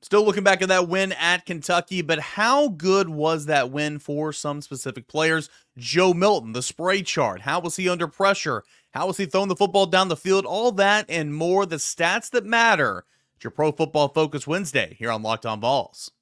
[0.00, 4.32] Still looking back at that win at Kentucky, but how good was that win for
[4.32, 5.50] some specific players?
[5.76, 7.40] Joe Milton, the spray chart.
[7.40, 8.62] How was he under pressure?
[8.92, 10.46] How was he throwing the football down the field?
[10.46, 11.66] All that and more.
[11.66, 13.04] The stats that matter.
[13.36, 16.12] It's your Pro Football Focus Wednesday here on Locked On Vols.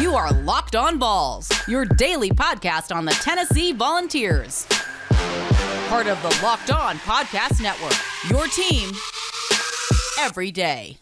[0.00, 4.64] You are Locked On Vols, your daily podcast on the Tennessee Volunteers.
[5.88, 7.94] Part of the Locked On Podcast Network.
[8.30, 8.92] Your team
[10.20, 10.96] every day.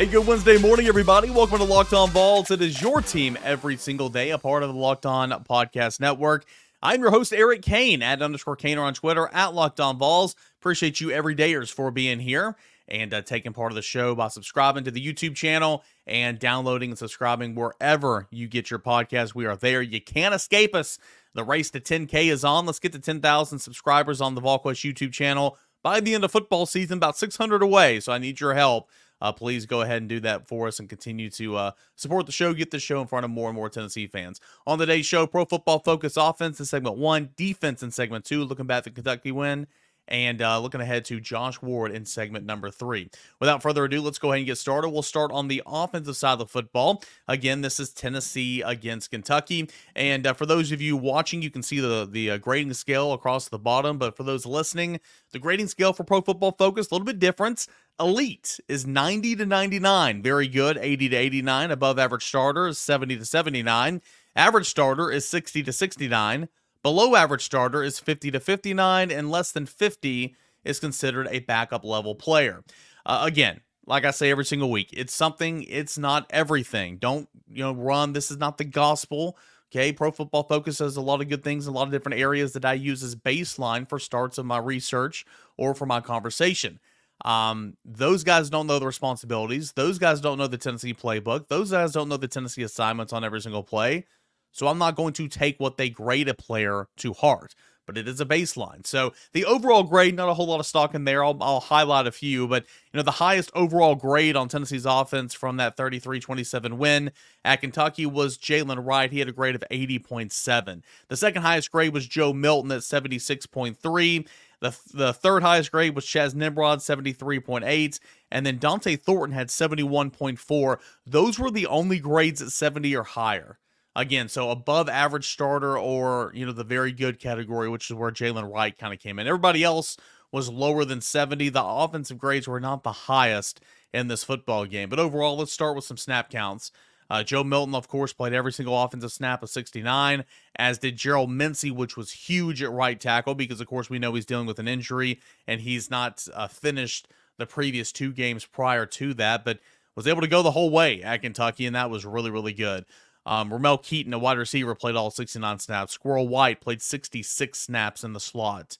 [0.00, 1.28] Hey, good Wednesday morning, everybody.
[1.28, 2.50] Welcome to Locked On Vols.
[2.50, 6.46] It is your team every single day, a part of the Locked On Podcast Network.
[6.82, 10.36] I'm your host, Eric Cain, at underscore Cainer on Twitter, at Locked On Vols.
[10.58, 12.56] Appreciate you everydayers for being here
[12.88, 16.88] and uh, taking part of the show by subscribing to the YouTube channel and downloading
[16.92, 19.34] and subscribing wherever you get your podcast.
[19.34, 19.82] We are there.
[19.82, 20.98] You can't escape us.
[21.34, 22.64] The race to 10K is on.
[22.64, 26.64] Let's get to 10,000 subscribers on the VolQuest YouTube channel by the end of football
[26.64, 28.00] season, about 600 away.
[28.00, 28.88] So I need your help
[29.20, 32.32] uh, please go ahead and do that for us and continue to uh, support the
[32.32, 34.40] show, get the show in front of more and more Tennessee fans.
[34.66, 38.66] On today's show, Pro Football Focus offense in segment one, defense in segment two, looking
[38.66, 39.66] back at the Kentucky win,
[40.10, 43.10] and uh, looking ahead to Josh Ward in segment number three.
[43.38, 44.90] Without further ado, let's go ahead and get started.
[44.90, 47.02] We'll start on the offensive side of the football.
[47.28, 51.62] Again, this is Tennessee against Kentucky, and uh, for those of you watching, you can
[51.62, 53.98] see the the uh, grading scale across the bottom.
[53.98, 55.00] But for those listening,
[55.32, 57.66] the grading scale for Pro Football Focus a little bit different.
[58.00, 60.78] Elite is 90 to 99, very good.
[60.78, 64.00] 80 to 89, above average starter is 70 to 79.
[64.34, 66.48] Average starter is 60 to 69.
[66.82, 71.84] Below average starter is 50 to 59, and less than 50 is considered a backup
[71.84, 72.62] level player.
[73.04, 76.98] Uh, again, like I say every single week, it's something, it's not everything.
[76.98, 78.12] Don't, you know, run.
[78.12, 79.36] This is not the gospel.
[79.70, 82.52] Okay, Pro Football Focus has a lot of good things, a lot of different areas
[82.54, 85.24] that I use as baseline for starts of my research
[85.56, 86.80] or for my conversation.
[87.24, 89.72] Um, those guys don't know the responsibilities.
[89.72, 91.48] Those guys don't know the Tennessee playbook.
[91.48, 94.06] Those guys don't know the Tennessee assignments on every single play.
[94.52, 97.54] So I'm not going to take what they grade a player to heart,
[97.86, 98.86] but it is a baseline.
[98.86, 101.24] So the overall grade, not a whole lot of stock in there.
[101.24, 105.34] I'll, I'll highlight a few, but you know the highest overall grade on Tennessee's offense
[105.34, 107.12] from that 33-27 win
[107.44, 109.10] at Kentucky was Jaylen Wright.
[109.10, 110.82] He had a grade of 80.7.
[111.08, 114.26] The second highest grade was Joe Milton at 76.3.
[114.60, 117.98] The, the third highest grade was Chas Nimrod, 73.8.
[118.30, 120.78] And then Dont'e Thornton had 71.4.
[121.06, 123.58] Those were the only grades at 70 or higher.
[123.96, 128.12] Again, so above average starter or, you know, the very good category, which is where
[128.12, 129.26] Jaylen Wright kind of came in.
[129.26, 129.96] Everybody else
[130.30, 131.48] was lower than 70.
[131.48, 133.60] The offensive grades were not the highest
[133.92, 134.88] in this football game.
[134.88, 136.70] But overall, let's start with some snap counts.
[137.10, 140.24] Uh, Joe Milton, of course, played every single offensive snap of 69,
[140.54, 144.14] as did Gerald Mincey, which was huge at right tackle because, of course, we know
[144.14, 148.86] he's dealing with an injury and he's not uh, finished the previous two games prior
[148.86, 149.58] to that, but
[149.96, 152.84] was able to go the whole way at Kentucky, and that was really, really good.
[153.26, 155.92] Um, Ramel Keyton, a wide receiver, played all 69 snaps.
[155.92, 158.78] Squirrel White played 66 snaps in the slot.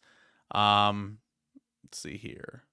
[0.51, 1.19] Um,
[1.85, 2.65] let's see here.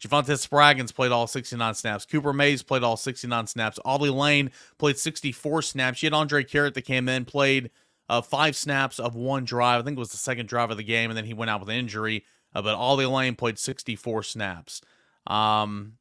[0.00, 2.04] Javontez Spraggins played all 69 snaps.
[2.04, 3.78] Cooper Mays played all 69 snaps.
[3.84, 6.02] Ollie Lane played 64 snaps.
[6.02, 7.70] You had Andre Karic that came in, played
[8.08, 9.80] uh, five snaps of one drive.
[9.80, 11.60] I think it was the second drive of the game, and then he went out
[11.60, 12.24] with an injury.
[12.54, 14.80] Uh, but Ollie Lane played 64 snaps.
[15.26, 15.94] Um,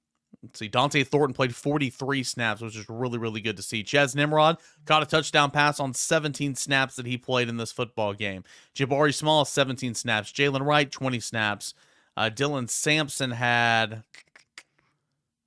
[0.46, 0.70] let's see.
[0.70, 3.84] Dont'e Thornton played 43 snaps, which is really, really good to see.
[3.84, 8.14] Chas Nimrod caught a touchdown pass on 17 snaps that he played in this football
[8.14, 8.44] game.
[8.76, 10.32] Jabari Small, 17 snaps.
[10.32, 11.74] Jaylen Wright, 20 snaps.
[12.16, 14.04] Uh, Dylan Sampson had,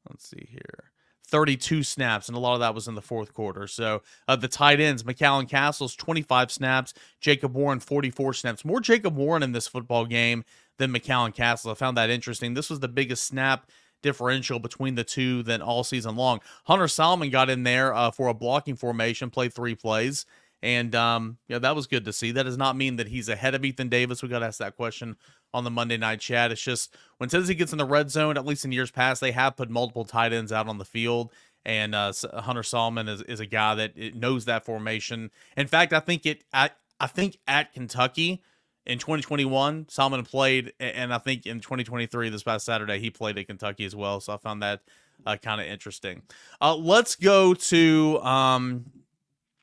[0.08, 0.91] let's see here,
[1.28, 3.66] 32 snaps, and a lot of that was in the fourth quarter.
[3.66, 8.64] So uh, the tight ends, McCallan Castles, 25 snaps, Jacob Warren, 44 snaps.
[8.64, 10.44] More Jacob Warren in this football game
[10.78, 11.72] than McCallan Castles.
[11.72, 12.54] I found that interesting.
[12.54, 13.70] This was the biggest snap
[14.03, 16.41] differential between the two than all season long.
[16.64, 20.26] Hunter Salmon got in there uh, for a blocking formation, played three plays.
[20.62, 22.32] And um, yeah, that was good to see.
[22.32, 24.22] That does not mean that he's ahead of Ethan Davis.
[24.22, 25.17] We got to ask that question
[25.55, 26.50] on the Monday night chat.
[26.50, 29.32] It's just when Tennessee gets in the red zone, at least in years past, they
[29.32, 31.31] have put multiple tight ends out on the field.
[31.64, 35.31] And uh, Hunter Salmon is, is a guy that knows that formation.
[35.56, 36.44] In fact, I think it.
[36.52, 36.70] I,
[37.00, 38.43] I think at Kentucky
[38.86, 43.46] in 2021, Salmon played, and I think in 2023, this past Saturday, he played at
[43.46, 44.20] Kentucky as well.
[44.20, 44.80] So I found that
[45.26, 46.22] uh, kind of interesting.
[46.60, 48.86] Uh, let's go to um,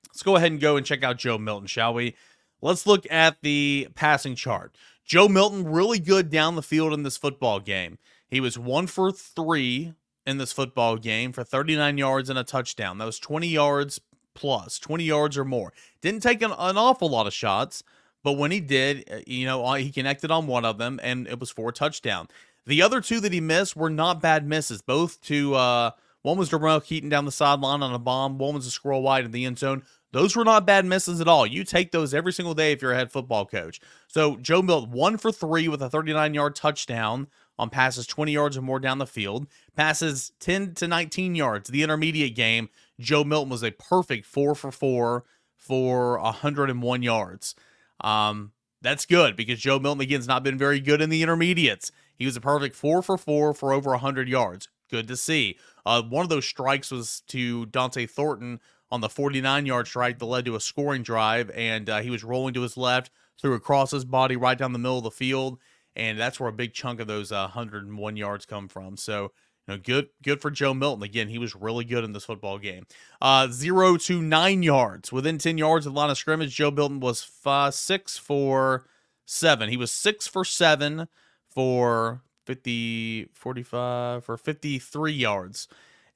[0.09, 2.15] let's go ahead and go and check out Joe Milton, shall we?
[2.61, 4.75] Let's look at the passing chart.
[5.05, 7.99] Joe Milton, really good down the field in this football game.
[8.27, 9.93] He was one for three
[10.25, 12.97] in this football game for 39 yards and a touchdown.
[12.97, 14.01] That was 20 yards
[14.33, 15.73] plus, 20 yards or more.
[16.01, 17.83] Didn't take an, an awful lot of shots,
[18.25, 21.39] but when he did, uh, you know, he connected on one of them and it
[21.39, 22.27] was for a touchdown.
[22.65, 25.91] The other two that he missed were not bad misses, both to uh
[26.23, 29.25] one was Darrell Keyton down the sideline on a bomb, one was a Squirrel White
[29.25, 29.83] in the end zone.
[30.11, 31.45] Those were not bad misses at all.
[31.45, 33.79] You take those every single day if you're a head football coach.
[34.07, 37.27] So Joe Milton, one for three with a 39 yard touchdown
[37.59, 39.45] on passes 20 yards or more down the field,
[39.75, 41.69] passes 10 to 19 yards.
[41.69, 42.69] The intermediate game,
[42.99, 45.25] Joe Milton was a perfect four for four
[45.55, 47.53] for 101 yards.
[48.01, 48.51] Um,
[48.81, 51.91] that's good because Joe Milton again's not been very good in the intermediates.
[52.17, 54.69] He was a perfect four for four for over 100 yards.
[54.89, 55.57] Good to see.
[55.85, 58.59] Uh, one of those strikes was to Dont'e Thornton
[58.91, 62.23] on the 49 yard strike that led to a scoring drive, and uh, he was
[62.23, 63.11] rolling to his left,
[63.41, 65.57] threw across his body right down the middle of the field,
[65.95, 68.97] and that's where a big chunk of those uh, 101 yards come from.
[68.97, 69.31] So,
[69.67, 71.03] you know, good, good for Joe Milton.
[71.03, 72.85] Again, he was really good in this football game.
[73.21, 76.55] Uh, zero to nine yards within 10 yards of the line of scrimmage.
[76.55, 78.85] Joe Milton was five, six for
[79.25, 79.69] seven.
[79.69, 81.07] He was six for seven
[81.49, 85.67] for 50, 45, for 53 yards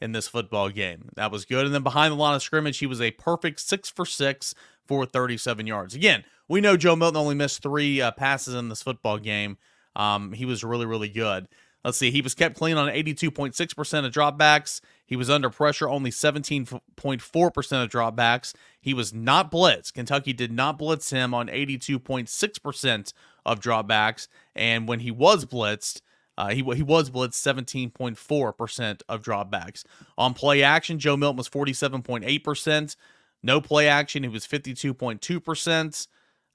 [0.02, 1.10] in this football game.
[1.16, 1.66] That was good.
[1.66, 4.54] And then behind the line of scrimmage, he was a perfect six for six
[4.88, 5.96] for 37 yards.
[5.96, 9.58] Again, we know Joe Milton only missed three uh, passes in this football game.
[9.96, 11.48] Um, he was really, really good.
[11.84, 12.12] Let's see.
[12.12, 14.82] He was kept clean on 82.6% of dropbacks.
[15.06, 18.54] He was under pressure only 17.4% of dropbacks.
[18.82, 19.94] He was not blitzed.
[19.94, 23.14] Kentucky did not blitz him on 82.6%
[23.46, 24.28] of dropbacks.
[24.56, 26.02] And when he was blitzed,
[26.38, 29.84] uh, he, he was blitzed 17.4% of dropbacks.
[30.18, 32.96] On play action, Joe Milton was 47.8%.
[33.42, 36.08] No play action, he was 52.2%.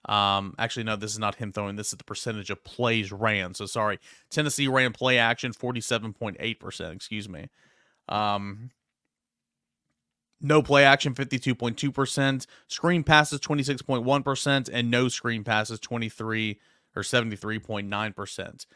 [0.06, 1.76] Um, actually, no, this is not him throwing.
[1.76, 3.54] This is the percentage of plays ran.
[3.54, 3.98] So sorry.
[4.30, 6.92] Tennessee ran play action 47.8%.
[6.94, 7.48] Excuse me.
[8.08, 8.70] Um,
[10.40, 12.46] no play action 52.2%.
[12.66, 14.70] Screen passes 26.1%.
[14.72, 16.60] And no screen passes 23
[16.96, 18.66] or 73.9%.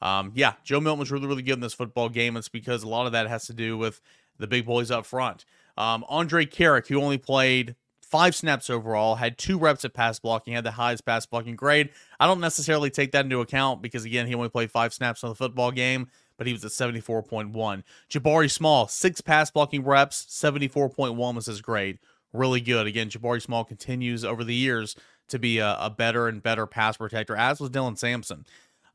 [0.00, 2.36] Um, yeah, Joe Milton was really, really good in this football game.
[2.36, 4.00] It's because a lot of that has to do with
[4.38, 5.44] the big boys up front.
[5.76, 7.74] Um, Andre Karic, who only played
[8.10, 11.90] five snaps overall, had two reps at pass blocking, had the highest pass blocking grade.
[12.18, 15.30] I don't necessarily take that into account because, again, he only played five snaps on
[15.30, 17.82] the football game, but he was at 74.1.
[18.10, 21.98] Jabari Small, six pass blocking reps, 74.1 was his grade.
[22.32, 22.86] Really good.
[22.86, 24.96] Again, Jabari Small continues over the years
[25.28, 28.46] to be a, a better and better pass protector, as was Dylan Sampson.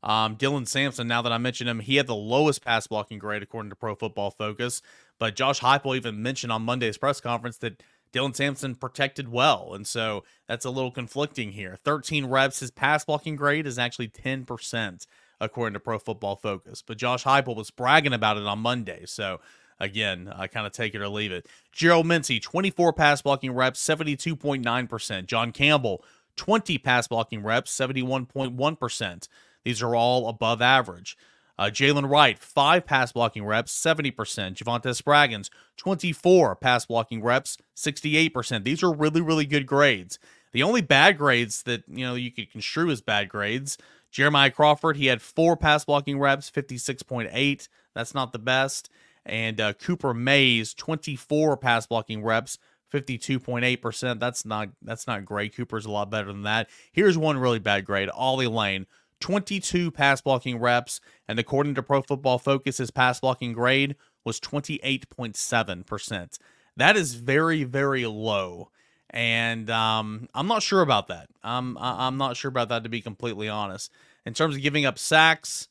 [0.02, 3.42] Um, Dylan Sampson, now that I mentioned him, he had the lowest pass blocking grade
[3.42, 4.82] according to Pro Football Focus.
[5.18, 7.82] But Josh Heupel even mentioned on Monday's press conference that
[8.14, 9.74] Dylan Sampson protected well.
[9.74, 11.78] And so that's a little conflicting here.
[11.84, 15.06] 13 reps, his pass blocking grade is actually 10%,
[15.40, 16.80] according to Pro Football Focus.
[16.80, 19.02] But Josh Heupel was bragging about it on Monday.
[19.06, 19.40] So
[19.80, 21.46] again, I kind of take it or leave it.
[21.72, 25.26] Gerald Mincey, 24 pass blocking reps, 72.9%.
[25.26, 26.04] John Campbell,
[26.36, 29.28] 20 pass blocking reps, 71.1%.
[29.64, 31.16] These are all above average.
[31.58, 34.12] Uh, Jaylen Wright, five pass blocking reps, 70%.
[34.14, 38.64] Javontez Spraggins, 24 pass blocking reps, 68%.
[38.64, 40.18] These are really, really good grades.
[40.52, 43.76] The only bad grades that you know you could construe as bad grades,
[44.14, 47.68] Jeremiah Crawford, he had four pass blocking reps, 56.8.
[47.94, 48.88] That's not the best.
[49.26, 52.58] And uh, Cooper Mays, 24 pass blocking reps,
[52.92, 54.20] 52.8%.
[54.20, 55.56] That's not that's not great.
[55.56, 56.70] Cooper's a lot better than that.
[56.92, 58.08] Here's one really bad grade.
[58.08, 58.86] Ollie Lane,
[59.20, 64.40] 22 pass blocking reps, and according to Pro Football Focus, his pass blocking grade was
[64.40, 66.38] 28.7%.
[66.76, 68.70] That is very, very low.
[69.10, 71.28] And um, I'm not sure about that.
[71.42, 73.92] I'm, I'm not sure about that, to be completely honest.
[74.26, 75.68] In terms of giving up sacks,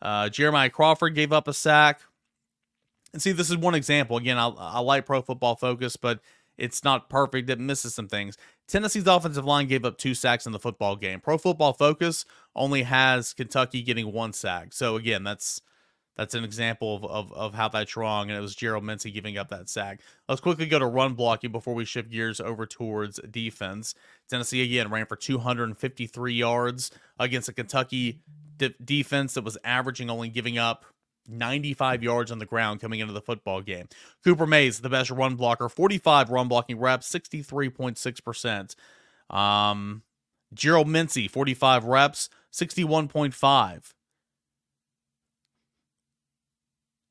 [0.00, 2.00] uh, Jeremiah Crawford gave up a sack.
[3.12, 4.16] And see, this is one example.
[4.16, 6.20] Again, I, I like Pro Football Focus, but
[6.58, 7.48] it's not perfect.
[7.48, 8.36] It misses some things.
[8.66, 11.20] Tennessee's offensive line gave up two sacks in the football game.
[11.20, 12.24] Pro Football Focus
[12.54, 14.74] only has Kentucky getting one sack.
[14.74, 15.62] So again, that's
[16.16, 18.28] that's an example of, of, of how that's wrong.
[18.28, 20.00] And it was Gerald Mincey giving up that sack.
[20.28, 23.94] Let's quickly go to run blocking before we shift gears over towards defense.
[24.28, 28.20] Tennessee again ran for 253 yards against a Kentucky
[28.56, 30.84] de- defense that was averaging only giving up
[31.28, 33.88] 95 yards on the ground coming into the football game.
[34.24, 38.74] Cooper Mays, the best run blocker, 45 run blocking reps, 63.6%.
[39.34, 40.02] Um,
[40.54, 43.92] Gerald Mincey, 45 reps, 61.5.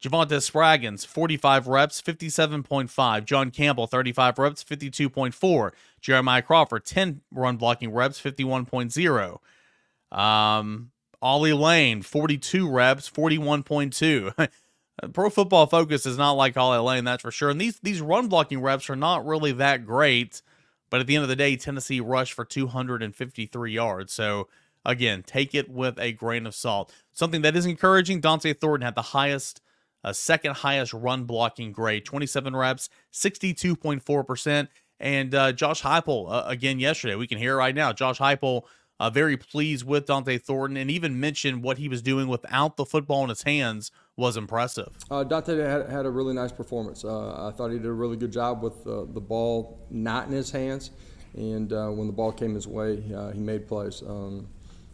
[0.03, 3.25] Javontez Spraggins, 45 reps, 57.5.
[3.25, 5.71] John Campbell, 35 reps, 52.4.
[6.01, 9.39] Jeremiah Crawford, 10 run blocking reps, 51.0.
[10.17, 14.33] Um, Ollie Lane, 42 reps, 41.2.
[14.38, 17.50] uh, Pro Football Focus is not like Ollie Lane, that's for sure.
[17.50, 20.41] And these these run blocking reps are not really that great.
[20.89, 24.13] But at the end of the day, Tennessee rushed for 253 yards.
[24.13, 24.47] So
[24.86, 26.93] again, take it with a grain of salt.
[27.12, 29.62] Something that is encouraging: Dont'e Thornton had the highest,
[30.03, 34.69] uh, second highest run blocking grade, 27 reps, 62.4 percent.
[35.00, 37.15] And uh, Josh Heupel uh, again yesterday.
[37.15, 37.91] We can hear right now.
[37.93, 38.63] Josh Heupel
[39.00, 42.86] uh, very pleased with Dont'e Thornton, and even mentioned what he was doing without the
[42.86, 44.94] football in his hands was impressive.
[45.12, 47.06] Uh, Dont'e had, had a really nice performance.
[47.06, 50.34] Uh, I thought he did a really good job with uh, the ball not in
[50.34, 50.92] his hands,
[51.36, 54.01] and uh, when the ball came his way, uh, he made plays.
[54.01, 54.48] Um,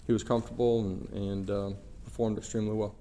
[0.06, 1.70] he was comfortable and, and uh,
[2.04, 2.96] performed extremely well.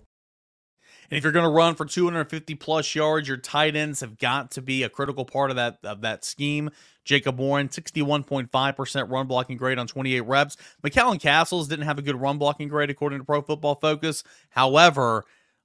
[1.11, 4.53] And if you're going to run for 250 plus yards, your tight ends have got
[4.53, 6.71] to be a critical part of that of that scheme.
[7.05, 10.57] Jacob Warren, 61.5% run blocking grade on 28 reps.
[10.83, 14.23] McCallan Castles didn't have a good run blocking grade according to Pro Football Focus.
[14.51, 15.25] However,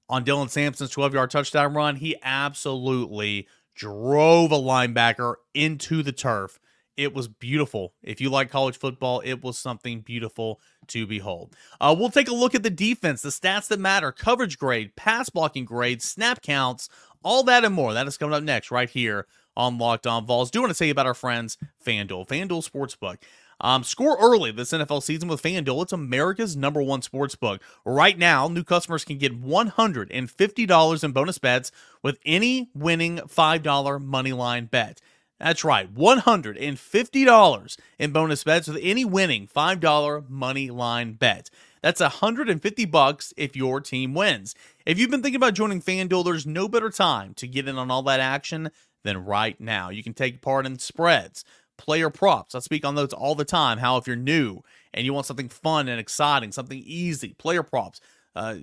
[0.10, 6.60] on Dylan Sampson's 12 yard touchdown run, he absolutely drove a linebacker into the turf.
[6.96, 7.94] It was beautiful.
[8.02, 11.56] If you like college football, it was something beautiful to behold.
[11.80, 15.30] Uh, we'll take a look at the defense, the stats that matter, coverage grade, pass
[15.30, 16.90] blocking grade, snap counts,
[17.24, 17.94] all that and more.
[17.94, 20.52] That is coming up next right here on Locked On Vols.
[20.52, 23.18] Do want to you about our friends FanDuel, FanDuel Sportsbook.
[23.60, 25.82] Um, score early this NFL season with FanDuel.
[25.82, 27.62] It's America's number one sports book.
[27.84, 31.72] Right now, new customers can get $150 in bonus bets
[32.04, 35.02] with any winning $5 money line bet.
[35.40, 41.50] That's right, $150 in bonus bets with any winning $5 money line bet.
[41.82, 44.56] That's 150 bucks if your team wins.
[44.86, 47.92] If you've been thinking about joining FanDuel, there's no better time to get in on
[47.92, 48.72] all that action
[49.08, 49.90] than right now.
[49.90, 51.44] You can take part in spreads,
[51.78, 52.54] player props.
[52.56, 53.80] I speak on those all the time.
[53.80, 54.62] How if you're new
[54.94, 58.02] and you want something fun and exciting, something easy, player props,
[58.36, 58.56] uh,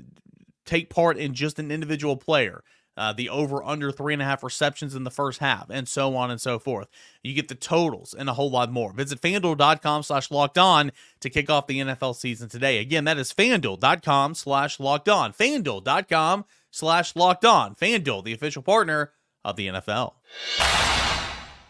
[0.64, 2.62] take part in just an individual player
[2.96, 6.16] uh, the over under three and a half receptions in the first half, and so
[6.16, 6.88] on and so forth.
[7.22, 8.92] You get the totals and a whole lot more.
[8.92, 12.78] Visit fanduel.com slash locked on to kick off the NFL season today.
[12.78, 15.32] Again, that is fanduel.com slash locked on.
[15.32, 17.74] Fanduel.com slash locked on.
[17.74, 19.12] Fanduel, the official partner
[19.44, 20.14] of the NFL.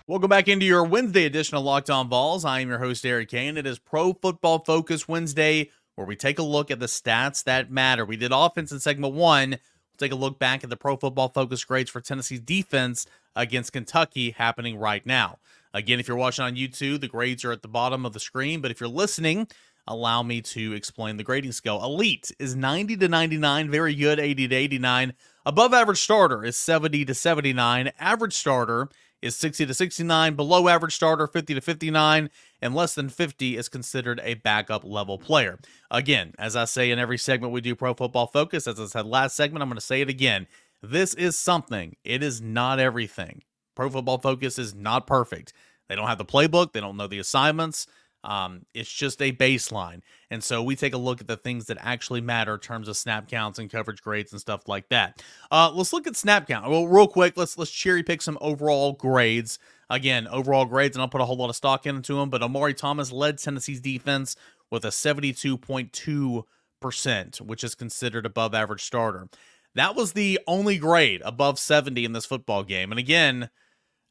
[0.06, 2.44] Welcome back into your Wednesday edition of Locked On Vols.
[2.44, 3.56] I am your host, Eric Cain.
[3.56, 7.70] It is Pro Football Focus Wednesday, where we take a look at the stats that
[7.70, 8.04] matter.
[8.04, 9.58] We did offense in segment one
[9.94, 13.72] We'll take a look back at the Pro Football Focus grades for Tennessee's defense against
[13.72, 15.38] Kentucky happening right now.
[15.72, 18.60] Again, if you're watching on YouTube, the grades are at the bottom of the screen,
[18.60, 19.46] but if you're listening,
[19.86, 21.80] allow me to explain the grading scale.
[21.84, 25.12] Elite is 90 to 99, very good 80 to 89.
[25.46, 27.90] Above average starter is 70 to 79.
[27.98, 28.88] Average starter
[29.20, 30.34] is 60 to 69.
[30.36, 32.30] Below average starter, 50 to 59
[32.62, 35.58] and less than 50 is considered a backup level player.
[35.90, 39.06] Again, as I say in every segment we do Pro Football Focus, as I said
[39.06, 40.46] last segment, I'm going to say it again.
[40.82, 43.42] This is something, it is not everything.
[43.74, 45.52] Pro Football Focus is not perfect.
[45.88, 47.86] They don't have the playbook, they don't know the assignments.
[48.24, 50.00] Um, it's just a baseline.
[50.30, 52.96] And so we take a look at the things that actually matter in terms of
[52.96, 55.22] snap counts and coverage grades and stuff like that.
[55.50, 56.68] Uh, let's look at snap count.
[56.68, 59.58] Well, real quick, let's let's cherry pick some overall grades
[59.90, 62.30] Again, overall grades, and I'll put a whole lot of stock into them.
[62.30, 64.34] but Omari Thomas led Tennessee's defense
[64.70, 69.28] with a 72.2%, which is considered above average starter.
[69.74, 72.92] That was the only grade above 70 in this football game.
[72.92, 73.50] And again,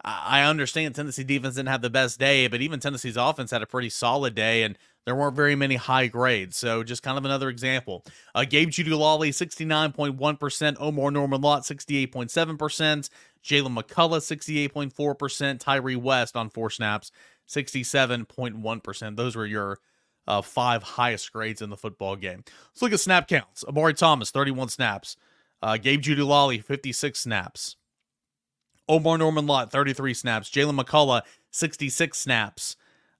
[0.05, 3.67] I understand Tennessee defense didn't have the best day, but even Tennessee's offense had a
[3.67, 6.57] pretty solid day, and there weren't very many high grades.
[6.57, 8.03] So just kind of another example.
[8.35, 10.77] Uh, Gabe Jeudy-Lally, 69.1%.
[10.77, 13.09] Omarr Norman-Lott, 68.7%.
[13.43, 15.59] Jaylen McCollough, 68.4%.
[15.59, 17.11] Tyree West on four snaps,
[17.47, 19.15] 67.1%.
[19.15, 19.79] Those were your
[20.27, 22.43] uh, five highest grades in the football game.
[22.45, 23.63] Let's look at snap counts.
[23.67, 25.15] Omari Thomas, 31 snaps.
[25.61, 27.77] Uh, Gabe Jeudy-Lally, 56 snaps.
[28.89, 30.49] Omarr Norman-Lott, 33 snaps.
[30.49, 31.21] Jaylen McCollough,
[31.51, 32.75] 66 snaps.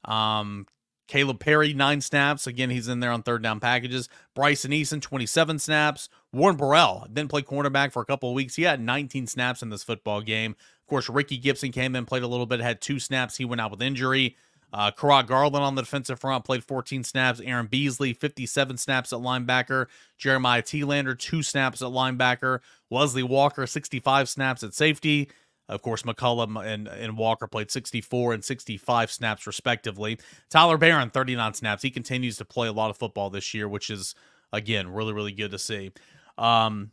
[0.06, 0.68] Um,
[1.08, 2.48] Caleb Perry, nine snaps.
[2.48, 4.10] Again, he's in there on third down packages.
[4.36, 6.10] Bryson Eason, 27 snaps.
[6.32, 8.56] Warren Burrell didn't play cornerback for a couple of weeks.
[8.56, 10.52] He had 19 snaps in this football game.
[10.52, 13.38] Of course, Ricky Gibson came in, played a little bit, had two snaps.
[13.38, 14.38] He went out with injury.
[14.74, 17.40] Uh, Kurott Garland on the defensive front played 14 snaps.
[17.46, 19.86] Aaron Beasley, 57 snaps at linebacker.
[20.18, 22.60] Jeremiah Telander, two snaps at linebacker.
[22.90, 25.30] Wesley Walker, 65 snaps at safety.
[25.74, 30.20] Of course, McCollough and, and Walker played 64 and 65 snaps, respectively.
[30.50, 31.82] Tyler Baron, 39 snaps.
[31.82, 34.16] He continues to play a lot of football this year, which is,
[34.52, 35.92] again, really, really good to see.
[36.38, 36.92] Um,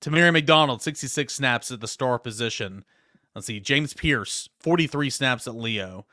[0.00, 2.84] Tamarion McDonald, 66 snaps at the star position.
[3.34, 3.60] Let's see.
[3.60, 6.06] James Pearce, 43 snaps at Leo.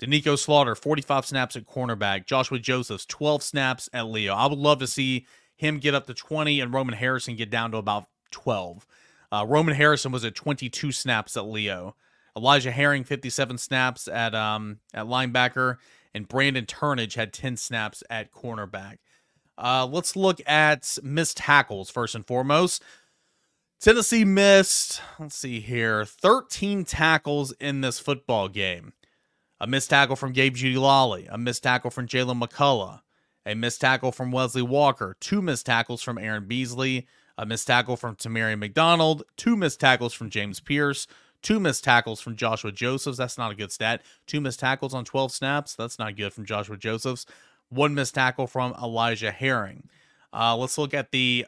[0.00, 2.26] Doneiko Slaughter, 45 snaps at cornerback.
[2.26, 4.34] Joshua Josephs, 12 snaps at Leo.
[4.34, 7.70] I would love to see him get up to 20 and Roman Harrison get down
[7.72, 8.86] to about 12.
[9.34, 11.96] Uh, Roman Harrison was at 22 snaps at Leo.
[12.36, 15.78] Elijah Herring 57 snaps at um at linebacker,
[16.14, 18.98] and Brandon Turnage had 10 snaps at cornerback.
[19.58, 22.82] Uh, let's look at missed tackles first and foremost.
[23.80, 28.92] Tennessee missed, let's see here, 13 tackles in this football game.
[29.60, 33.00] A missed tackle from Gabe Jeudy-Lally, a missed tackle from Jaylen McCollough,
[33.44, 37.96] a missed tackle from Wesley Walker, two missed tackles from Aaron Beasley, a missed tackle
[37.96, 41.06] from Tamarion McDonald, two missed tackles from James Pearce,
[41.42, 43.18] two missed tackles from Joshua Josephs.
[43.18, 44.02] That's not a good stat.
[44.26, 45.74] Two missed tackles on 12 snaps.
[45.74, 47.26] That's not good from Joshua Josephs.
[47.68, 49.88] One missed tackle from Elijah Herring.
[50.32, 51.46] Uh, let's look at the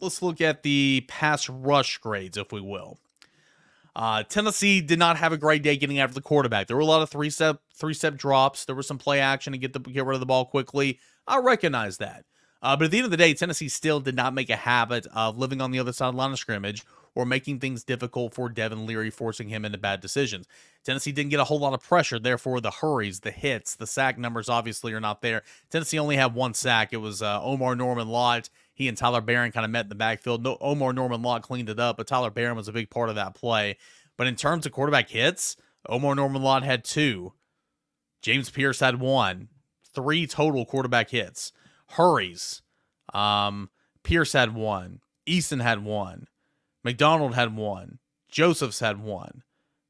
[0.00, 2.98] let's look at the pass rush grades, if we will.
[3.96, 6.68] Uh, Tennessee did not have a great day getting after the quarterback.
[6.68, 8.64] There were a lot of three step three step drops.
[8.64, 11.00] There was some play action to get the get rid of the ball quickly.
[11.26, 12.24] I recognize that.
[12.60, 15.06] Uh, but at the end of the day, Tennessee still did not make a habit
[15.14, 16.84] of living on the other side of the line of scrimmage
[17.14, 20.46] or making things difficult for Devin Leary, forcing him into bad decisions.
[20.84, 24.18] Tennessee didn't get a whole lot of pressure, therefore the hurries, the hits, the sack
[24.18, 25.42] numbers obviously are not there.
[25.70, 26.92] Tennessee only had one sack.
[26.92, 28.48] It was uh, Omarr Norman Lott.
[28.72, 30.42] He and Tyler Baron kind of met in the backfield.
[30.44, 33.16] No, Omarr Norman Lott cleaned it up, but Tyler Baron was a big part of
[33.16, 33.76] that play.
[34.16, 35.56] But in terms of quarterback hits,
[35.88, 37.32] Omarr Norman Lott had two.
[38.22, 39.48] James Pearce had one.
[39.92, 41.52] Three total quarterback hits.
[41.90, 42.62] Hurries.
[43.12, 43.70] Um,
[44.02, 45.00] Pearce had one.
[45.26, 46.26] Eason had one.
[46.84, 47.98] McDonald had one.
[48.30, 49.42] Josephs had one.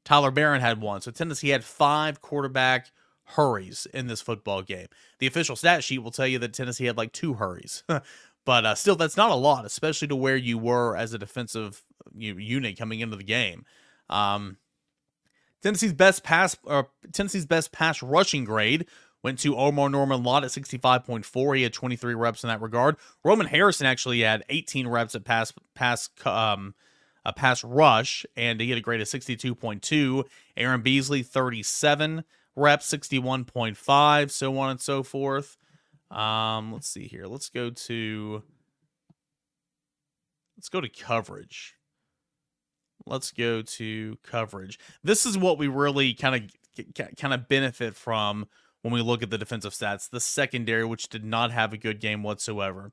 [0.05, 1.01] Tyler Baron had one.
[1.01, 2.91] So Tennessee had five quarterback
[3.23, 4.87] hurries in this football game.
[5.19, 7.83] The official stat sheet will tell you that Tennessee had like two hurries.
[8.45, 11.83] but uh, still, that's not a lot, especially to where you were as a defensive
[12.15, 13.65] unit coming into the game.
[14.09, 14.57] Um,
[15.61, 18.87] Tennessee's best pass, uh, Tennessee's best pass rushing grade
[19.23, 21.57] went to Omarr Norman Lott at 65.4.
[21.57, 22.95] He had 23 reps in that regard.
[23.23, 26.73] Roman Harrison actually had 18 reps at pass pass um
[27.25, 30.23] a pass rush, and he had a grade of 62.2.
[30.55, 32.23] Aaron Beasley 37
[32.55, 35.57] reps, 61.5, so on and so forth.
[36.11, 37.25] Um, let's see here.
[37.25, 38.43] Let's go to
[40.57, 41.75] let's go to coverage.
[43.05, 44.79] Let's go to coverage.
[45.03, 48.47] This is what we really kind of kind of benefit from
[48.81, 50.09] when we look at the defensive stats.
[50.09, 52.91] The secondary, which did not have a good game whatsoever.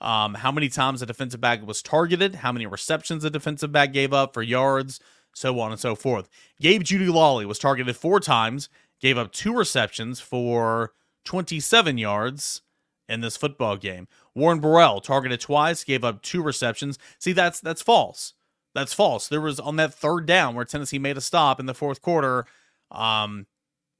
[0.00, 3.92] Um, how many times a defensive back was targeted, how many receptions a defensive back
[3.92, 5.00] gave up for yards,
[5.34, 6.28] so on and so forth.
[6.60, 8.68] Gabe Jeudy-Lally was targeted four times,
[9.00, 10.92] gave up two receptions for
[11.24, 12.62] 27 yards
[13.08, 14.06] in this football game.
[14.34, 16.98] Warren Burrell targeted twice, gave up two receptions.
[17.18, 18.34] See, that's that's false.
[18.74, 19.28] That's false.
[19.28, 22.46] There was on that third down where Tennessee made a stop in the fourth quarter.
[22.90, 23.46] Um,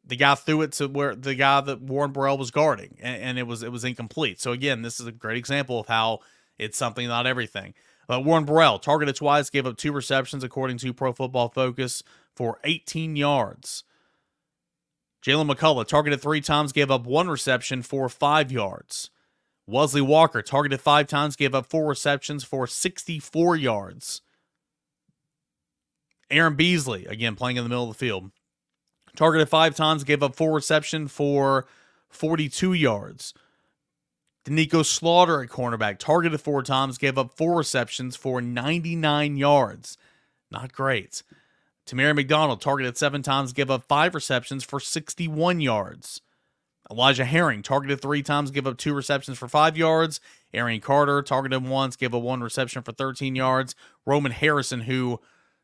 [0.08, 3.38] the guy threw it to where the guy that Warren Burrell was guarding, and, and,
[3.38, 4.40] it was it was incomplete.
[4.40, 6.20] So again, this is a great example of how
[6.58, 7.74] it's something, not everything.
[8.06, 12.02] But Warren Burrell targeted twice, gave up two receptions according to Pro Football Focus
[12.34, 13.84] for 18 yards.
[15.22, 19.10] Jaylen McCollough targeted three times, gave up one reception for five yards.
[19.66, 24.22] Wesley Walker targeted five times, gave up four receptions for 64 yards.
[26.30, 28.30] Aaron Beasley, again playing in the middle of the field,
[29.18, 31.66] Targeted five times, gave up four reception for
[32.08, 33.34] 42 yards.
[34.44, 39.98] Doneiko Slaughter at cornerback, targeted four times, gave up four receptions for 99 yards.
[40.52, 41.24] Not great.
[41.84, 46.20] Tamarion McDonald targeted seven times, gave up five receptions for 61 yards.
[46.88, 50.20] Elijah Herring targeted three times, gave up two receptions for five yards.
[50.54, 53.74] Arion Carter targeted once, gave up one reception for 13 yards.
[54.06, 55.18] Roman Harrison, who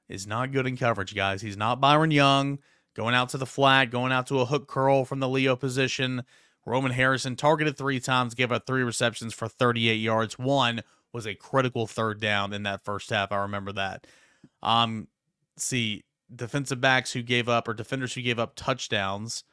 [0.09, 1.43] is not good in coverage, guys.
[1.43, 2.59] He's not Byron Young
[2.95, 6.25] going out to the flat, going out to a hook curl from the Leo position.
[6.67, 10.39] Roman Harrison targeted three times, gave up three receptions for 38 yards.
[10.39, 13.33] One was a critical third down in that first half.
[13.33, 14.07] I remember that.
[14.63, 15.09] Um,
[15.57, 16.05] see,
[16.35, 19.45] defensive backs who gave up or defenders who gave up touchdowns.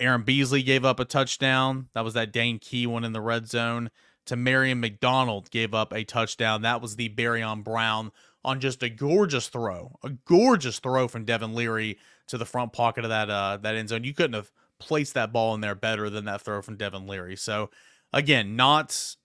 [0.00, 1.88] Aaron Beasley gave up a touchdown.
[1.94, 3.90] That was that Dane Key one in the red zone.
[4.26, 6.62] Tamarion McDonald gave up a touchdown.
[6.62, 8.10] That was the Barion Brown
[8.44, 13.04] on just a gorgeous throw, a gorgeous throw from Devin Leary to the front pocket
[13.04, 14.04] of that uh, that end zone.
[14.04, 17.36] You couldn't have placed that ball in there better than that throw from Devin Leary.
[17.36, 17.70] So
[18.12, 19.16] again, not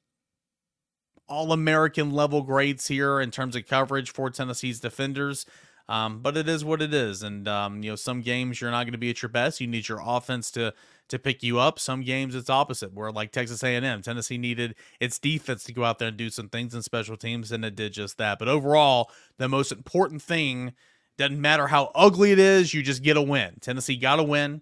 [1.28, 5.46] all American level grades here in terms of coverage for Tennessee's defenders.
[5.88, 8.84] Um, but it is what it is, and um, you know some games you're not
[8.84, 9.60] going to be at your best.
[9.60, 10.72] You need your offense to
[11.08, 11.80] to pick you up.
[11.80, 15.98] Some games it's opposite, where like Texas A&M, Tennessee needed its defense to go out
[15.98, 18.38] there and do some things in special teams, and it did just that.
[18.38, 19.10] But overall,
[19.40, 20.74] the most important thing
[21.20, 23.58] doesn't matter how ugly it is, you just get a win.
[23.60, 24.62] Tennessee got a win.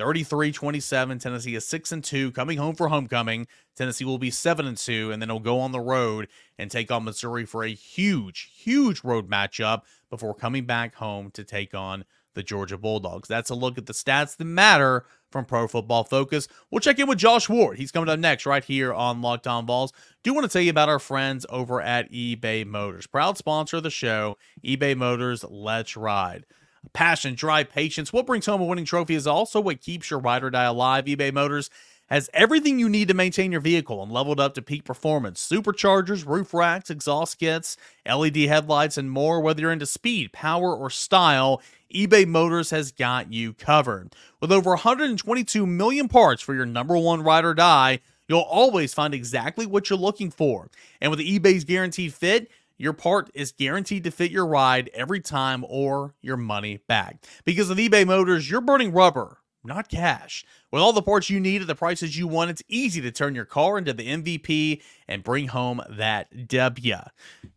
[0.00, 1.20] 33-27.
[1.20, 3.46] Tennessee is 6 and 2 coming home for homecoming.
[3.76, 6.26] Tennessee will be 7 and 2 and then it'll go on the road
[6.58, 11.44] and take on Missouri for a huge huge road matchup before coming back home to
[11.44, 12.04] take on
[12.34, 13.28] the Georgia Bulldogs.
[13.28, 16.48] That's a look at the stats that matter from Pro Football Focus.
[16.70, 17.78] We'll check in with Josh Ward.
[17.78, 19.92] He's coming up next right here on Locked On Vols.
[20.22, 23.06] Do want to tell you about our friends over at eBay Motors.
[23.06, 26.46] Proud sponsor of the show, eBay Motors, let's ride.
[26.92, 28.12] Passion, drive, patience.
[28.12, 31.04] What brings home a winning trophy is also what keeps your ride or die alive.
[31.04, 31.68] eBay Motors
[32.10, 35.48] has everything you need to maintain your vehicle and leveled up to peak performance.
[35.48, 39.40] Superchargers, roof racks, exhaust kits, LED headlights, and more.
[39.40, 41.62] Whether you're into speed, power, or style,
[41.94, 44.14] eBay Motors has got you covered.
[44.40, 49.14] With over 122 million parts for your number one ride or die, you'll always find
[49.14, 50.68] exactly what you're looking for.
[51.00, 55.64] And with eBay's guaranteed fit, your part is guaranteed to fit your ride every time
[55.68, 57.24] or your money back.
[57.44, 60.44] Because with eBay Motors, you're burning rubber not cash.
[60.70, 63.34] With all the parts you need at the prices you want, it's easy to turn
[63.34, 66.96] your car into the MVP and bring home that W.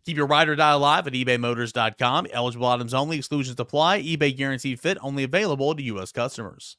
[0.05, 2.27] Keep your ride or die alive at ebaymotors.com.
[2.31, 4.01] Eligible items only, exclusions apply.
[4.01, 6.11] eBay guaranteed fit only available to U.S.
[6.11, 6.77] customers.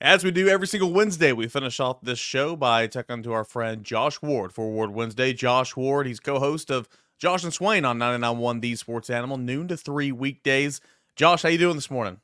[0.00, 3.44] As we do every single Wednesday, we finish off this show by talking to our
[3.44, 5.32] friend Josh Ward for Ward Wednesday.
[5.32, 9.68] Josh Ward, he's co host of Josh and Swain on 99.1 The Sports Animal, noon
[9.68, 10.80] to 3 weekdays.
[11.14, 12.18] Josh, how you doing this morning?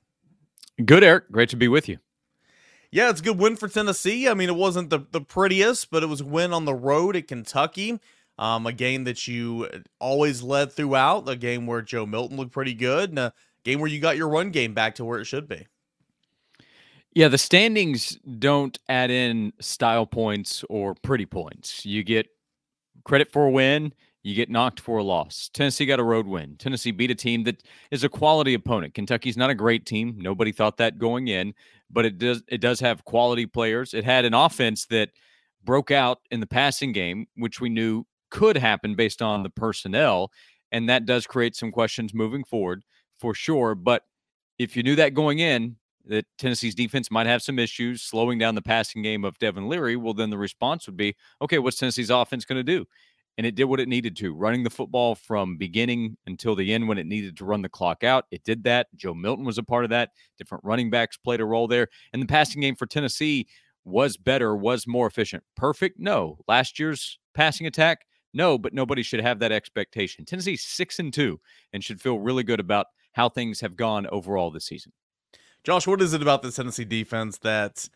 [0.84, 1.30] Good, Eric.
[1.30, 1.98] Great to be with you.
[2.90, 4.28] Yeah, it's a good win for Tennessee.
[4.28, 7.16] I mean, it wasn't the, the prettiest, but it was a win on the road
[7.16, 8.00] at Kentucky.
[8.38, 12.74] Um, a game that you always led throughout, a game where Joe Milton looked pretty
[12.74, 15.48] good, and a game where you got your run game back to where it should
[15.48, 15.66] be.
[17.14, 21.84] Yeah, the standings don't add in style points or pretty points.
[21.84, 22.28] You get
[23.04, 25.50] credit for a win, you get knocked for a loss.
[25.52, 26.56] Tennessee got a road win.
[26.58, 28.94] Tennessee beat a team that is a quality opponent.
[28.94, 30.14] Kentucky's not a great team.
[30.18, 31.54] Nobody thought that going in,
[31.90, 33.94] but it does it does have quality players.
[33.94, 35.10] It had an offense that
[35.64, 40.30] broke out in the passing game, which we knew could happen based on the personnel,
[40.72, 42.82] and that does create some questions moving forward
[43.18, 44.04] for sure, but
[44.58, 45.76] if you knew that going in,
[46.06, 49.96] that Tennessee's defense might have some issues slowing down the passing game of Devin Leary,
[49.96, 52.86] well, then the response would be, okay, what's Tennessee's offense going to do?
[53.38, 56.88] And it did what it needed to, running the football from beginning until the end
[56.88, 58.24] when it needed to run the clock out.
[58.32, 58.88] It did that.
[58.96, 60.10] Joe Milton was a part of that.
[60.36, 61.86] Different running backs played a role there.
[62.12, 63.46] And the passing game for Tennessee
[63.84, 65.44] was better, was more efficient.
[65.56, 66.00] Perfect?
[66.00, 66.38] No.
[66.48, 68.06] Last year's passing attack?
[68.34, 70.24] No, but nobody should have that expectation.
[70.24, 71.40] Tennessee's 6 and 2
[71.72, 74.92] and should feel really good about how things have gone overall this season.
[75.62, 77.88] Josh, what is it about the Tennessee defense that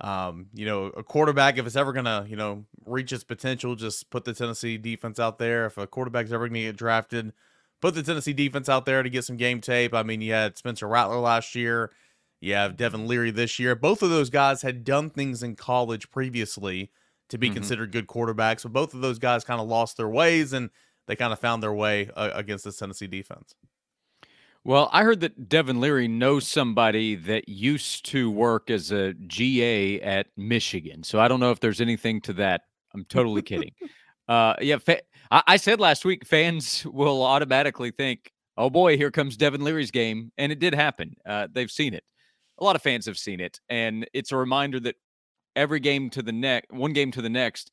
[0.00, 4.10] um, you know, a quarterback, if it's ever gonna, you know, reach its potential, just
[4.10, 5.66] put the Tennessee defense out there.
[5.66, 7.32] If a quarterback's ever gonna get drafted,
[7.80, 9.94] put the Tennessee defense out there to get some game tape.
[9.94, 11.92] I mean, you had Spencer Rattler last year,
[12.40, 13.74] you have Devin Leary this year.
[13.74, 16.90] Both of those guys had done things in college previously
[17.28, 17.54] to be mm-hmm.
[17.54, 20.70] considered good quarterbacks, but both of those guys kind of lost their ways and
[21.06, 23.54] they kind of found their way uh, against the Tennessee defense.
[24.64, 30.00] Well, I heard that Devin Leary knows somebody that used to work as a GA
[30.02, 31.02] at Michigan.
[31.02, 32.62] So I don't know if there's anything to that.
[32.94, 33.72] I'm totally kidding.
[34.28, 35.00] Uh, yeah, fa-
[35.32, 39.90] I-, I said last week fans will automatically think, "Oh boy, here comes Devin Leary's
[39.90, 41.16] game," and it did happen.
[41.26, 42.04] Uh, they've seen it.
[42.60, 44.94] A lot of fans have seen it, and it's a reminder that
[45.56, 47.72] every game to the next, one game to the next,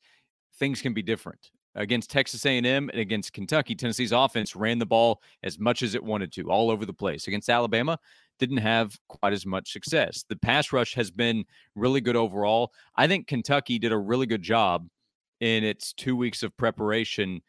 [0.58, 1.48] things can be different
[1.78, 6.02] against Texas A&M and against Kentucky, Tennessee's offense ran the ball as much as it
[6.02, 7.26] wanted to, all over the place.
[7.28, 7.98] Against Alabama,
[8.38, 10.24] didn't have quite as much success.
[10.28, 12.72] The pass rush has been really good overall.
[12.96, 14.88] I think Kentucky did a really good job
[15.40, 17.40] in its two weeks of preparation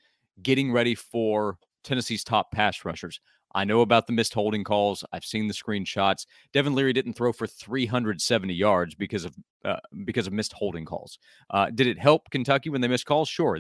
[0.41, 3.19] getting ready for Tennessee's top pass rushers.
[3.55, 5.03] I know about the missed holding calls.
[5.11, 6.27] I've seen the screenshots.
[6.53, 11.17] Devin Leary didn't throw for 370 yards because of uh, because of missed holding calls.
[11.49, 13.27] Uh, did it help Kentucky when they missed calls?
[13.27, 13.59] Sure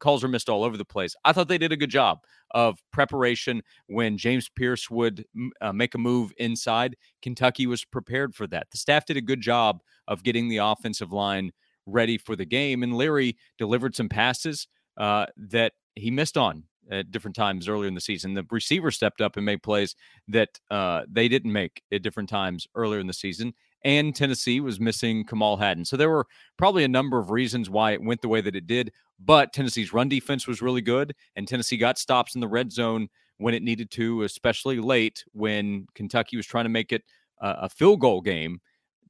[0.00, 1.14] calls were missed all over the place.
[1.24, 2.20] I thought they did a good job
[2.52, 5.24] of preparation when James Pearce would
[5.60, 6.96] uh, make a move inside.
[7.22, 8.70] Kentucky was prepared for that.
[8.70, 11.52] The staff did a good job of getting the offensive line
[11.86, 17.10] ready for the game, and Leary delivered some passes uh, that he missed on at
[17.10, 18.34] different times earlier in the season.
[18.34, 19.94] The receiver stepped up and made plays
[20.28, 23.54] that uh, they didn't make at different times earlier in the season.
[23.84, 25.84] And Tennessee was missing Kamal Hadden.
[25.84, 26.26] So there were
[26.58, 28.92] probably a number of reasons why it went the way that it did.
[29.22, 33.08] But Tennessee's run defense was really good, and Tennessee got stops in the red zone
[33.38, 37.02] when it needed to, especially late when Kentucky was trying to make it
[37.40, 38.60] a field goal game.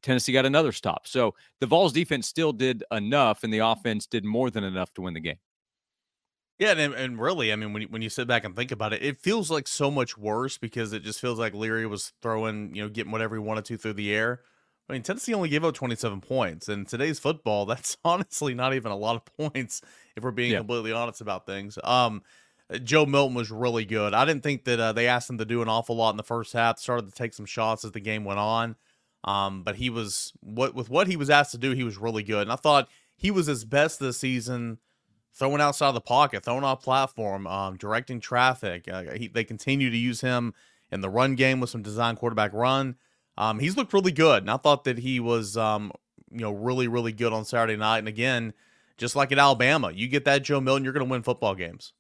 [0.03, 1.07] Tennessee got another stop.
[1.07, 5.03] So the Vols defense still did enough, and the offense did more than enough to
[5.03, 5.39] win the game.
[6.59, 8.93] Yeah, and, and really, I mean, when you, when you sit back and think about
[8.93, 12.75] it, it feels like so much worse because it just feels like Leary was throwing,
[12.75, 14.43] you know, getting whatever he wanted to through the air.
[14.91, 16.69] I mean, Tennessee only gave up 27 points.
[16.69, 19.83] and today's football, that's honestly not even a lot of points
[20.17, 20.59] if we're being Yeah.
[20.59, 21.79] completely honest about things.
[21.85, 22.23] Um,
[22.85, 24.15] Joe Milton was really good.
[24.15, 26.23] I didn't think that uh, they asked him to do an awful lot in the
[26.23, 26.79] first half.
[26.79, 28.77] Started to take some shots as the game went on.
[29.25, 32.23] Um, but he was what with what he was asked to do, he was really
[32.23, 32.43] good.
[32.43, 34.79] And I thought he was his best this season,
[35.35, 38.89] throwing outside of the pocket, throwing off platform, um, directing traffic.
[38.91, 40.55] Uh, he, they continue to use him
[40.91, 42.97] in the run game with some design quarterback run.
[43.41, 45.93] Um, he's looked really good, and I thought that he was, um,
[46.31, 48.01] you know, really, really good on Saturday night.
[48.01, 48.53] And again,
[48.99, 51.95] just like at Alabama, you get that Joe Milton, you're going to win football games.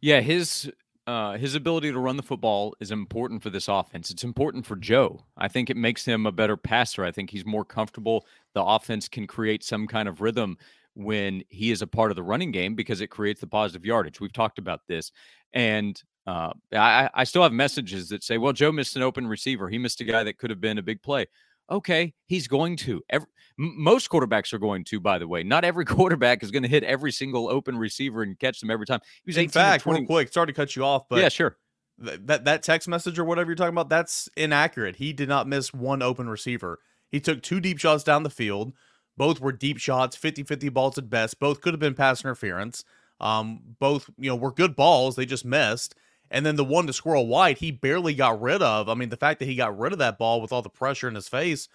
[0.00, 0.70] Yeah, his
[1.08, 4.08] uh, his ability to run the football is important for this offense.
[4.08, 5.24] It's important for Joe.
[5.36, 7.04] I think it makes him a better passer.
[7.04, 8.24] I think he's more comfortable.
[8.54, 10.58] The offense can create some kind of rhythm
[10.94, 14.20] when he is a part of the running game because it creates the positive yardage.
[14.20, 15.10] We've talked about this,
[15.52, 19.68] and uh, I, I still have messages that say, "Well, Joe missed an open receiver.
[19.68, 21.26] He missed a guy that could have been a big play."
[21.70, 23.02] Okay, he's going to.
[23.08, 23.26] Every,
[23.58, 25.00] m- most quarterbacks are going to.
[25.00, 28.38] By the way, not every quarterback is going to hit every single open receiver and
[28.38, 29.00] catch them every time.
[29.24, 31.56] He was In fact, 20 real quick, sorry to cut you off, but yeah, sure.
[32.04, 34.96] th- that that text message or whatever you're talking about, that's inaccurate.
[34.96, 36.78] He did not miss one open receiver.
[37.10, 38.72] He took two deep shots down the field.
[39.16, 41.38] Both were deep shots, 50-50 balls at best.
[41.38, 42.84] Both could have been pass interference.
[43.20, 45.16] Um, both, you know, were good balls.
[45.16, 45.94] They just missed.
[46.32, 48.88] And then the one to Squirrel White, he barely got rid of.
[48.88, 51.06] I mean, the fact that he got rid of that ball with all the pressure
[51.06, 51.68] in his face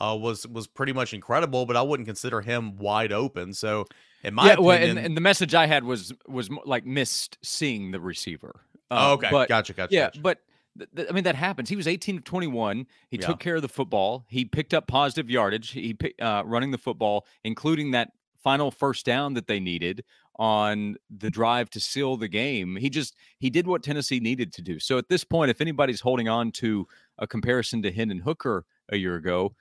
[0.00, 1.66] uh, was was pretty much incredible.
[1.66, 3.52] But I wouldn't consider him wide open.
[3.52, 3.86] So,
[4.22, 7.38] in my yeah, opinion, well, and, and the message I had was was like missed
[7.42, 8.60] seeing the receiver.
[8.90, 9.94] oh, Uh, okay, but gotcha, gotcha.
[9.94, 10.20] yeah, gotcha.
[10.20, 10.38] but
[11.08, 11.68] I mean that happens.
[11.68, 12.86] He was 18 to 21.
[13.08, 13.26] He Yeah.
[13.26, 14.24] took care of the football.
[14.28, 15.70] He picked up positive yardage.
[15.70, 18.10] He uh, running the football, including that
[18.42, 20.04] final first down that they needed
[20.36, 22.76] on the drive to seal the game.
[22.76, 24.78] He just he did what Tennessee needed to do.
[24.78, 26.86] So at this point, if anybody's holding on to
[27.18, 29.54] a comparison to Hendon Hooker a year ago,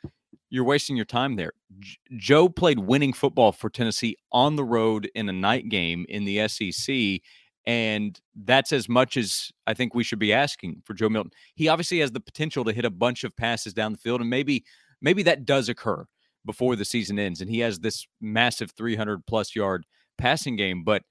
[0.50, 1.54] you're wasting your time there.
[1.80, 6.26] J- Joe played winning football for Tennessee on the road in a night game in
[6.26, 7.22] the SEC.
[7.66, 11.32] And that's as much as I think we should be asking for Joe Milton.
[11.56, 14.30] He obviously has the potential to hit a bunch of passes down the field, and
[14.30, 14.66] maybe
[15.02, 16.06] maybe that does occur
[16.46, 19.86] before the season ends, and he has this massive 300 plus yard
[20.24, 20.84] passing game.
[20.84, 21.04] But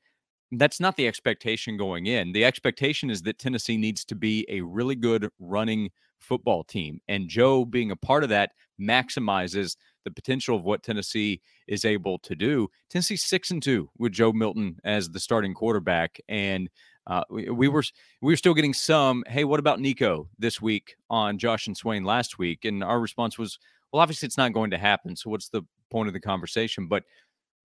[0.53, 2.33] that's not the expectation going in.
[2.33, 7.29] The expectation is that Tennessee needs to be a really good running football team, and
[7.29, 12.35] Joe being a part of that maximizes the potential of what Tennessee is able to
[12.35, 12.69] do.
[12.91, 16.71] Tennessee's six and two with Joe Milton as the starting quarterback, and
[17.07, 17.85] uh, we, we were
[18.21, 19.25] we were still getting some.
[19.27, 22.65] Hey, what about Nico this week on Josh and Swain last week?
[22.65, 23.59] And our response was,
[23.93, 25.17] well, obviously it's not going to happen.
[25.17, 26.87] So what's the point of the conversation?
[26.87, 27.03] But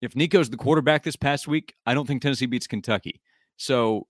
[0.01, 3.21] if Nico's the quarterback this past week, I don't think Tennessee beats Kentucky.
[3.57, 4.07] So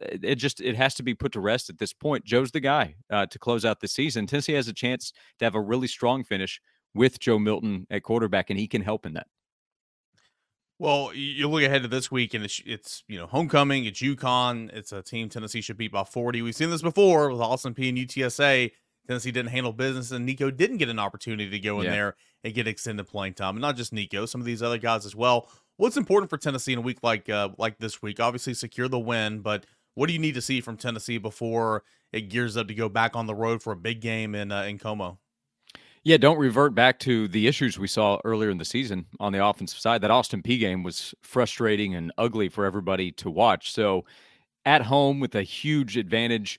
[0.00, 2.24] it just it has to be put to rest at this point.
[2.24, 4.26] Joe's the guy uh, to close out the season.
[4.26, 6.60] Tennessee has a chance to have a really strong finish
[6.94, 9.26] with Joe Milton at quarterback, and he can help in that.
[10.78, 13.84] Well, you look ahead to this week, and it's, it's you know homecoming.
[13.84, 14.72] It's UConn.
[14.72, 16.42] It's a team Tennessee should beat by forty.
[16.42, 18.72] We've seen this before with Austin Peay and UTSA.
[19.06, 21.90] Tennessee didn't handle business, and Nico didn't get an opportunity to go in Yeah.
[21.92, 23.56] there and get extended playing time.
[23.56, 25.48] And not just Nico, some of these other guys as well.
[25.76, 28.20] What's important for Tennessee in a week like uh, like this week?
[28.20, 32.28] Obviously, secure the win, but what do you need to see from Tennessee before it
[32.28, 34.78] gears up to go back on the road for a big game in uh, in
[34.78, 35.18] Como?
[36.04, 39.44] Yeah, don't revert back to the issues we saw earlier in the season on the
[39.44, 40.00] offensive side.
[40.00, 43.72] That Austin Peay game was frustrating and ugly for everybody to watch.
[43.72, 44.04] So,
[44.64, 46.58] at home with a huge advantage,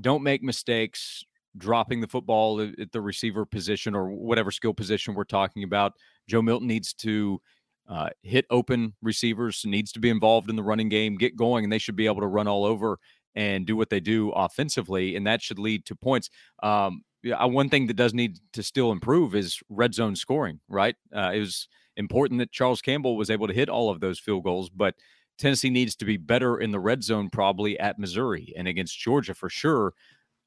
[0.00, 1.24] don't make mistakes
[1.58, 5.92] dropping the football at the receiver position or whatever skill position we're talking about.
[6.28, 7.40] Joe Milton needs to
[7.88, 11.72] uh, hit open receivers, needs to be involved in the running game, get going, and
[11.72, 12.98] they should be able to run all over
[13.34, 16.30] and do what they do offensively, and that should lead to points.
[16.62, 20.60] Um, yeah, uh, one thing that does need to still improve is red zone scoring.
[20.68, 24.18] Right, uh, it was important that Charles Campbell was able to hit all of those
[24.18, 24.94] field goals, but
[25.38, 29.34] Tennessee needs to be better in the red zone, probably at Missouri and against Georgia
[29.34, 29.94] for sure.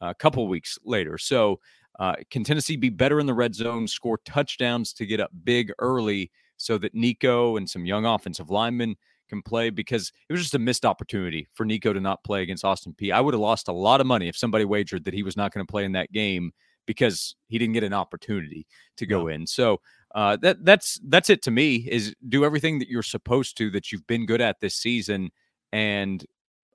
[0.01, 1.60] A couple weeks later, so
[1.99, 5.71] uh, can Tennessee be better in the red zone, score touchdowns to get up big
[5.79, 8.95] early, so that Nico and some young offensive linemen
[9.29, 9.69] can play?
[9.69, 13.13] Because it was just a missed opportunity for Nico to not play against Austin Peay.
[13.13, 15.53] I would have lost a lot of money if somebody wagered that he was not
[15.53, 16.51] going to play in that game
[16.86, 19.47] because he didn't get an opportunity to go in.
[19.47, 19.79] So
[20.13, 21.88] uh, that that's that's it to me.
[21.89, 25.31] Is do everything that you're supposed to that you've been good at this season
[25.71, 26.25] and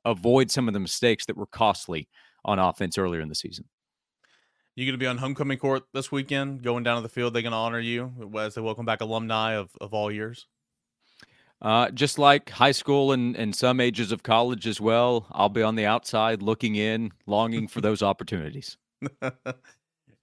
[0.04, 2.08] avoid some of the mistakes that were costly
[2.44, 3.64] on offense earlier in the season.
[4.76, 7.34] You going to be on homecoming court this weekend, going down to the field.
[7.34, 10.46] They're going to honor you as they welcome back alumni of, of all years.
[11.60, 15.62] Uh, just like high school and, and some ages of college as well, I'll be
[15.62, 18.78] on the outside looking in, longing for those opportunities.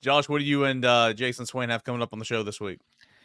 [0.02, 2.60] Josh, what do you and uh, Jason Swain have coming up on the show this
[2.60, 2.80] week?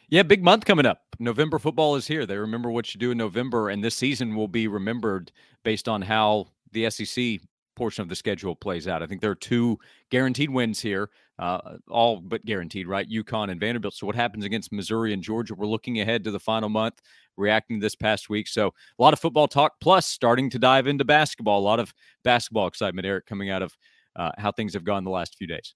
[0.09, 1.05] Yeah, big month coming up.
[1.19, 2.27] November football is here.
[2.27, 6.03] They remember what you do in November, and this season will be remembered based on
[6.03, 7.41] how the SEC
[7.75, 9.03] portion of the schedule plays out.
[9.03, 9.79] I think there are two
[10.11, 13.09] guaranteed wins here, uh, all but guaranteed, right?
[13.09, 13.95] UConn and Vanderbilt.
[13.95, 15.55] So, what happens against Missouri and Georgia?
[15.55, 17.01] We're looking ahead to the final month,
[17.37, 18.49] reacting this past week.
[18.49, 21.61] So, a lot of football talk, plus starting to dive into basketball.
[21.61, 21.93] A lot of
[22.25, 23.77] basketball excitement, Eric, coming out of
[24.17, 25.75] uh, how things have gone the last few days.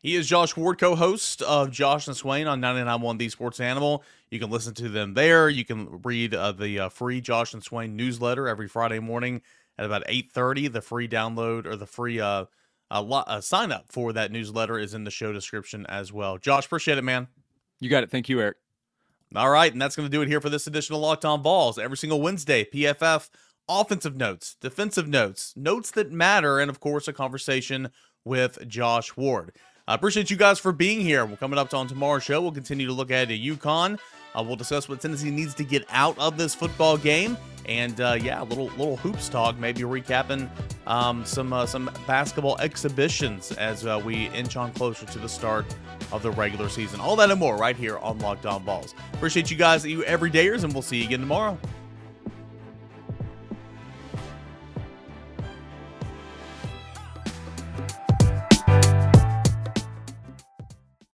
[0.00, 4.04] He is Josh Ward, co-host of Josh and Swain on 99.1 The Sports Animal.
[4.30, 5.48] You can listen to them there.
[5.48, 9.42] You can read uh, the uh, free Josh and Swain newsletter every Friday morning
[9.78, 10.72] at about 8.30.
[10.72, 12.46] The free download or the free uh,
[12.90, 16.38] uh, sign up for that newsletter is in the show description as well.
[16.38, 17.28] Josh, appreciate it, man.
[17.80, 18.10] You got it.
[18.10, 18.56] Thank you, Eric.
[19.36, 21.42] All right, and that's going to do it here for this edition of Locked On
[21.42, 21.78] Vols.
[21.78, 23.28] Every single Wednesday, PFF
[23.68, 27.90] offensive notes, defensive notes, notes that matter, and of course, a conversation
[28.24, 29.52] with Josh Ward.
[29.86, 31.24] I appreciate you guys for being here.
[31.26, 32.40] We're coming up on tomorrow's show.
[32.40, 33.98] We'll continue to look at a UConn.
[34.38, 38.16] Uh, we'll discuss what Tennessee needs to get out of this football game, and uh,
[38.20, 39.58] yeah, a little little hoops talk.
[39.58, 40.48] Maybe recapping
[40.86, 45.66] um, some uh, some basketball exhibitions as uh, we inch on closer to the start
[46.12, 47.00] of the regular season.
[47.00, 48.94] All that and more right here on Locked On Vols.
[49.14, 51.58] Appreciate you guys, you everydayers, and we'll see you again tomorrow.